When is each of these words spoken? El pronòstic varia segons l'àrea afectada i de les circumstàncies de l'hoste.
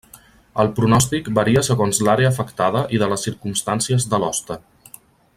El 0.61 0.69
pronòstic 0.79 1.27
varia 1.39 1.63
segons 1.67 1.99
l'àrea 2.07 2.31
afectada 2.35 2.81
i 2.99 3.01
de 3.03 3.11
les 3.15 3.27
circumstàncies 3.29 4.09
de 4.15 4.21
l'hoste. 4.25 4.57